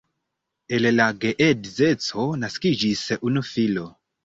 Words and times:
El 0.77 0.89
la 0.99 1.07
geedzeco 1.25 2.27
naskiĝis 2.47 3.07
unu 3.31 3.47
filo. 3.55 3.89